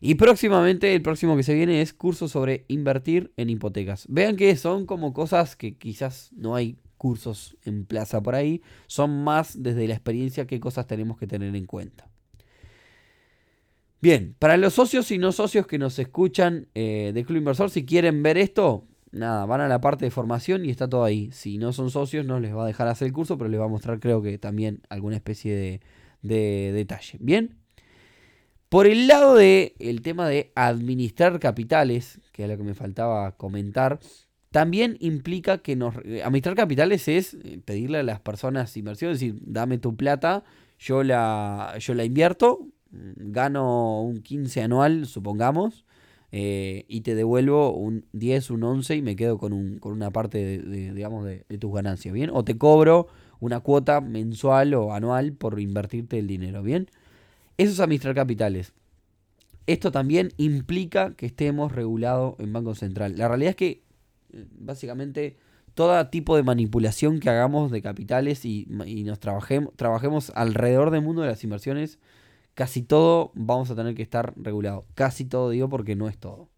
Y 0.00 0.16
próximamente, 0.16 0.94
el 0.94 1.02
próximo 1.02 1.36
que 1.36 1.42
se 1.42 1.54
viene 1.54 1.80
es 1.80 1.92
curso 1.92 2.28
sobre 2.28 2.64
invertir 2.68 3.32
en 3.36 3.50
hipotecas. 3.50 4.06
Vean 4.08 4.36
que 4.36 4.54
son 4.56 4.86
como 4.86 5.12
cosas 5.12 5.56
que 5.56 5.76
quizás 5.76 6.30
no 6.36 6.54
hay 6.54 6.76
cursos 6.96 7.56
en 7.64 7.84
plaza 7.84 8.22
por 8.22 8.34
ahí. 8.34 8.62
Son 8.86 9.24
más 9.24 9.62
desde 9.62 9.88
la 9.88 9.94
experiencia 9.94 10.46
qué 10.46 10.60
cosas 10.60 10.86
tenemos 10.86 11.18
que 11.18 11.26
tener 11.26 11.54
en 11.54 11.66
cuenta. 11.66 12.08
Bien, 14.00 14.36
para 14.38 14.56
los 14.56 14.74
socios 14.74 15.10
y 15.10 15.18
no 15.18 15.32
socios 15.32 15.66
que 15.66 15.78
nos 15.78 15.98
escuchan 15.98 16.68
eh, 16.74 17.12
de 17.14 17.24
Club 17.24 17.38
Inversor, 17.38 17.70
si 17.70 17.84
quieren 17.86 18.22
ver 18.22 18.36
esto, 18.36 18.84
nada, 19.10 19.46
van 19.46 19.62
a 19.62 19.68
la 19.68 19.80
parte 19.80 20.04
de 20.04 20.10
formación 20.10 20.64
y 20.64 20.70
está 20.70 20.88
todo 20.88 21.04
ahí. 21.04 21.30
Si 21.32 21.58
no 21.58 21.72
son 21.72 21.90
socios, 21.90 22.24
no 22.26 22.38
les 22.38 22.54
va 22.54 22.64
a 22.64 22.66
dejar 22.66 22.88
hacer 22.88 23.06
el 23.06 23.12
curso, 23.12 23.38
pero 23.38 23.48
les 23.48 23.58
va 23.58 23.64
a 23.64 23.68
mostrar, 23.68 23.98
creo 23.98 24.22
que 24.22 24.38
también 24.38 24.82
alguna 24.90 25.16
especie 25.16 25.80
de, 26.22 26.72
detalle. 26.72 27.18
Bien. 27.20 27.56
Por 28.68 28.86
el 28.86 29.06
lado 29.06 29.36
del 29.36 29.72
el 29.78 30.02
tema 30.02 30.28
de 30.28 30.52
administrar 30.54 31.38
capitales, 31.38 32.20
que 32.32 32.44
es 32.44 32.48
lo 32.48 32.56
que 32.56 32.64
me 32.64 32.74
faltaba 32.74 33.36
comentar, 33.36 34.00
también 34.50 34.96
implica 35.00 35.58
que 35.58 35.76
nos. 35.76 35.96
Administrar 35.96 36.56
capitales 36.56 37.08
es 37.08 37.34
eh, 37.34 37.60
pedirle 37.64 37.98
a 37.98 38.02
las 38.02 38.20
personas 38.20 38.76
inversión, 38.76 39.12
es 39.12 39.20
decir, 39.20 39.38
dame 39.42 39.78
tu 39.78 39.96
plata, 39.96 40.44
yo 40.78 41.02
la, 41.02 41.74
yo 41.78 41.94
la 41.94 42.04
invierto, 42.04 42.66
gano 42.90 44.02
un 44.02 44.22
15 44.22 44.62
anual, 44.62 45.06
supongamos, 45.06 45.84
eh, 46.32 46.84
y 46.88 47.02
te 47.02 47.14
devuelvo 47.14 47.72
un 47.72 48.06
10, 48.12 48.50
un 48.50 48.64
11 48.64 48.96
y 48.96 49.02
me 49.02 49.16
quedo 49.16 49.38
con, 49.38 49.52
un, 49.52 49.78
con 49.78 49.92
una 49.92 50.10
parte 50.10 50.58
de, 50.58 50.92
digamos, 50.92 51.24
de, 51.24 51.44
tus 51.58 51.72
ganancias, 51.72 52.12
¿bien? 52.12 52.30
O 52.32 52.44
te 52.44 52.58
cobro 52.58 53.06
una 53.40 53.60
cuota 53.60 54.00
mensual 54.00 54.74
o 54.74 54.92
anual 54.92 55.32
por 55.32 55.60
invertirte 55.60 56.18
el 56.18 56.26
dinero, 56.26 56.62
¿bien? 56.62 56.88
Eso 57.58 57.72
es 57.72 57.80
administrar 57.80 58.14
capitales. 58.14 58.72
Esto 59.66 59.90
también 59.90 60.32
implica 60.36 61.14
que 61.14 61.26
estemos 61.26 61.72
regulados 61.72 62.34
en 62.38 62.52
Banco 62.52 62.74
Central. 62.74 63.16
La 63.16 63.28
realidad 63.28 63.50
es 63.50 63.56
que, 63.56 63.82
eh, 64.32 64.46
básicamente, 64.58 65.36
todo 65.74 66.08
tipo 66.08 66.36
de 66.36 66.42
manipulación 66.42 67.20
que 67.20 67.30
hagamos 67.30 67.70
de 67.70 67.82
capitales 67.82 68.44
y, 68.44 68.68
y 68.86 69.04
nos 69.04 69.18
trabajemos, 69.18 69.74
trabajemos 69.76 70.30
alrededor 70.34 70.90
del 70.90 71.02
mundo 71.02 71.22
de 71.22 71.28
las 71.28 71.42
inversiones 71.44 71.98
casi 72.56 72.82
todo 72.82 73.32
vamos 73.34 73.70
a 73.70 73.76
tener 73.76 73.94
que 73.94 74.02
estar 74.02 74.32
regulado. 74.36 74.86
Casi 74.94 75.26
todo 75.26 75.50
digo 75.50 75.68
porque 75.68 75.94
no 75.94 76.08
es 76.08 76.18
todo. 76.18 76.48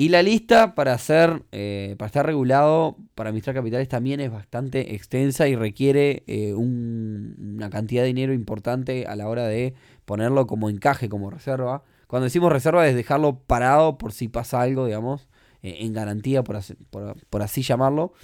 Y 0.00 0.08
la 0.08 0.22
lista 0.22 0.74
para, 0.74 0.94
hacer, 0.94 1.42
eh, 1.52 1.94
para 1.98 2.06
estar 2.06 2.24
regulado, 2.24 2.96
para 3.14 3.28
administrar 3.28 3.54
capitales 3.54 3.86
también 3.86 4.20
es 4.20 4.32
bastante 4.32 4.94
extensa 4.94 5.46
y 5.46 5.56
requiere 5.56 6.22
eh, 6.26 6.54
una 6.54 7.68
cantidad 7.68 8.00
de 8.00 8.06
dinero 8.06 8.32
importante 8.32 9.04
a 9.06 9.14
la 9.14 9.28
hora 9.28 9.46
de 9.46 9.74
ponerlo 10.06 10.46
como 10.46 10.70
encaje, 10.70 11.10
como 11.10 11.28
reserva. 11.28 11.84
Cuando 12.06 12.24
decimos 12.24 12.50
reserva 12.50 12.88
es 12.88 12.94
dejarlo 12.94 13.40
parado 13.40 13.98
por 13.98 14.14
si 14.14 14.28
pasa 14.28 14.62
algo, 14.62 14.86
digamos, 14.86 15.28
eh, 15.62 15.76
en 15.80 15.92
garantía, 15.92 16.42
por 16.42 16.56
así, 16.56 16.76
por, 16.88 17.42
así, 17.42 17.60
llamarlo. 17.60 18.14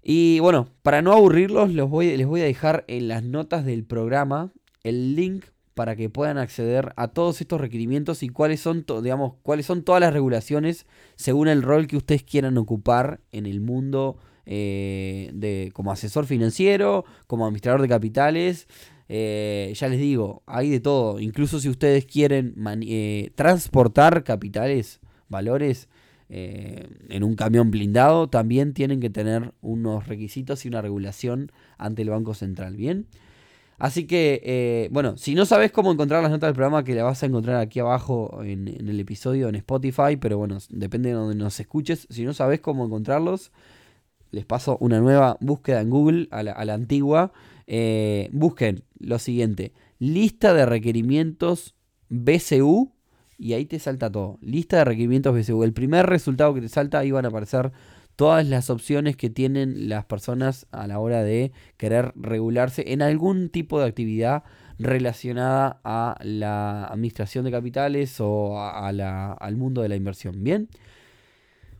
Y 0.00 0.38
bueno, 0.38 0.68
para 0.82 1.02
no 1.02 1.10
aburrirlos, 1.12 1.72
los 1.72 1.90
voy, 1.90 2.16
les 2.16 2.28
voy 2.28 2.40
a 2.40 2.44
dejar 2.44 2.84
en 2.86 3.08
las 3.08 3.24
notas 3.24 3.64
del 3.64 3.82
programa 3.82 4.52
el 4.84 5.16
link 5.16 5.44
para 5.74 5.96
que 5.96 6.10
puedan 6.10 6.38
acceder 6.38 6.92
a 6.96 7.08
todos 7.08 7.40
estos 7.40 7.60
requerimientos 7.60 8.22
y 8.22 8.28
cuáles 8.28 8.60
son, 8.60 8.84
digamos, 9.02 9.34
cuáles 9.42 9.66
son 9.66 9.82
todas 9.82 10.00
las 10.00 10.12
regulaciones 10.12 10.86
según 11.16 11.48
el 11.48 11.62
rol 11.62 11.86
que 11.86 11.96
ustedes 11.96 12.22
quieran 12.22 12.58
ocupar 12.58 13.20
en 13.32 13.46
el 13.46 13.60
mundo 13.60 14.18
eh, 14.44 15.30
de, 15.32 15.70
como 15.72 15.92
asesor 15.92 16.26
financiero, 16.26 17.04
como 17.26 17.46
administrador 17.46 17.80
de 17.80 17.88
capitales. 17.88 18.66
Eh, 19.08 19.72
ya 19.76 19.88
les 19.88 19.98
digo, 19.98 20.42
hay 20.46 20.70
de 20.70 20.80
todo. 20.80 21.20
Incluso 21.20 21.60
si 21.60 21.68
ustedes 21.68 22.06
quieren 22.06 22.54
eh, 22.82 23.30
transportar 23.34 24.24
capitales, 24.24 25.00
valores 25.28 25.88
en 26.34 27.24
un 27.24 27.34
camión 27.34 27.70
blindado, 27.70 28.30
también 28.30 28.72
tienen 28.72 29.00
que 29.00 29.10
tener 29.10 29.52
unos 29.60 30.06
requisitos 30.06 30.64
y 30.64 30.68
una 30.68 30.80
regulación 30.80 31.52
ante 31.76 32.00
el 32.00 32.08
Banco 32.08 32.32
Central. 32.32 32.74
Bien. 32.74 33.06
Así 33.82 34.06
que, 34.06 34.40
eh, 34.44 34.88
bueno, 34.92 35.16
si 35.16 35.34
no 35.34 35.44
sabes 35.44 35.72
cómo 35.72 35.90
encontrar 35.90 36.22
las 36.22 36.30
notas 36.30 36.46
del 36.46 36.54
programa, 36.54 36.84
que 36.84 36.94
la 36.94 37.02
vas 37.02 37.20
a 37.24 37.26
encontrar 37.26 37.56
aquí 37.56 37.80
abajo 37.80 38.40
en, 38.44 38.68
el 38.68 39.00
episodio 39.00 39.48
en 39.48 39.56
Spotify, 39.56 40.16
pero 40.20 40.38
bueno, 40.38 40.58
depende 40.70 41.08
de 41.08 41.16
donde 41.16 41.34
nos 41.34 41.58
escuches. 41.58 42.06
Si 42.08 42.22
no 42.22 42.32
sabes 42.32 42.60
cómo 42.60 42.84
encontrarlos, 42.86 43.50
les 44.30 44.44
paso 44.44 44.78
una 44.78 45.00
nueva 45.00 45.36
búsqueda 45.40 45.80
en 45.80 45.90
Google 45.90 46.28
a 46.30 46.44
la, 46.44 46.74
antigua. 46.74 47.32
Eh, 47.66 48.28
busquen 48.30 48.84
lo 49.00 49.18
siguiente: 49.18 49.72
lista 49.98 50.54
de 50.54 50.64
requerimientos 50.64 51.74
BCU 52.08 52.92
y 53.36 53.54
ahí 53.54 53.64
te 53.64 53.80
salta 53.80 54.12
todo. 54.12 54.38
Lista 54.42 54.76
de 54.76 54.84
requerimientos 54.84 55.34
BCU. 55.34 55.64
El 55.64 55.72
primer 55.72 56.06
resultado 56.06 56.54
que 56.54 56.60
te 56.60 56.68
salta, 56.68 57.00
ahí 57.00 57.10
van 57.10 57.24
a 57.24 57.30
aparecer 57.30 57.72
todas 58.16 58.46
las 58.46 58.70
opciones 58.70 59.16
que 59.16 59.30
tienen 59.30 59.88
las 59.88 60.04
personas 60.04 60.66
a 60.70 60.86
la 60.86 60.98
hora 60.98 61.22
de 61.22 61.52
querer 61.76 62.12
regularse 62.14 62.92
en 62.92 63.02
algún 63.02 63.48
tipo 63.48 63.80
de 63.80 63.86
actividad 63.86 64.44
relacionada 64.78 65.80
a 65.84 66.18
la 66.22 66.84
administración 66.86 67.44
de 67.44 67.50
capitales 67.50 68.16
o 68.20 68.60
al 68.60 69.56
mundo 69.56 69.82
de 69.82 69.88
la 69.88 69.96
inversión. 69.96 70.42
Bien. 70.42 70.68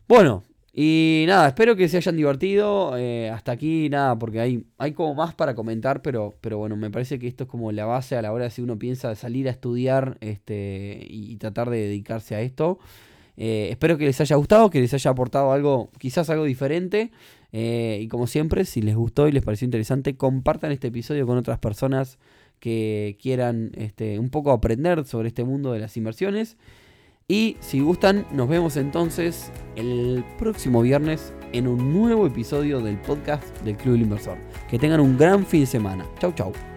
Bueno, 0.07 0.43
y 0.75 1.25
nada, 1.27 1.49
espero 1.49 1.75
que 1.75 1.87
se 1.87 1.97
hayan 1.97 2.17
divertido. 2.17 2.97
Eh, 2.97 3.29
hasta 3.29 3.51
aquí 3.51 3.89
nada, 3.89 4.17
porque 4.17 4.39
hay, 4.39 4.65
hay 4.79 4.93
como 4.93 5.13
más 5.13 5.35
para 5.35 5.53
comentar, 5.53 6.01
pero, 6.01 6.33
pero 6.41 6.57
bueno, 6.57 6.75
me 6.75 6.89
parece 6.89 7.19
que 7.19 7.27
esto 7.27 7.43
es 7.43 7.49
como 7.49 7.71
la 7.71 7.85
base 7.85 8.15
a 8.15 8.21
la 8.23 8.31
hora 8.31 8.45
de 8.45 8.49
si 8.49 8.61
uno 8.63 8.79
piensa 8.79 9.13
salir 9.15 9.47
a 9.47 9.51
estudiar 9.51 10.17
este, 10.21 11.05
y 11.07 11.35
tratar 11.37 11.69
de 11.69 11.77
dedicarse 11.77 12.35
a 12.35 12.41
esto. 12.41 12.79
Eh, 13.37 13.69
espero 13.71 13.97
que 13.97 14.05
les 14.05 14.19
haya 14.21 14.35
gustado, 14.35 14.69
que 14.69 14.79
les 14.79 14.93
haya 14.93 15.11
aportado 15.11 15.51
algo, 15.51 15.89
quizás 15.97 16.29
algo 16.29 16.45
diferente. 16.45 17.11
Eh, 17.51 17.99
y 18.01 18.07
como 18.07 18.27
siempre, 18.27 18.65
si 18.65 18.81
les 18.81 18.95
gustó 18.95 19.27
y 19.27 19.31
les 19.31 19.43
pareció 19.43 19.65
interesante, 19.65 20.15
compartan 20.15 20.71
este 20.71 20.87
episodio 20.87 21.25
con 21.25 21.37
otras 21.37 21.59
personas 21.59 22.17
que 22.59 23.17
quieran 23.21 23.71
este, 23.75 24.19
un 24.19 24.29
poco 24.29 24.51
aprender 24.51 25.05
sobre 25.05 25.27
este 25.27 25.43
mundo 25.43 25.73
de 25.73 25.79
las 25.79 25.97
inversiones. 25.97 26.57
Y 27.27 27.57
si 27.61 27.79
gustan, 27.79 28.25
nos 28.31 28.49
vemos 28.49 28.75
entonces 28.75 29.51
el 29.75 30.23
próximo 30.37 30.81
viernes 30.81 31.33
en 31.53 31.67
un 31.67 31.93
nuevo 31.93 32.27
episodio 32.27 32.81
del 32.81 32.97
podcast 32.97 33.43
del 33.63 33.77
Club 33.77 33.93
del 33.93 34.03
Inversor. 34.03 34.37
Que 34.69 34.77
tengan 34.77 34.99
un 34.99 35.17
gran 35.17 35.45
fin 35.45 35.61
de 35.61 35.67
semana. 35.67 36.05
Chau, 36.19 36.33
chau. 36.33 36.72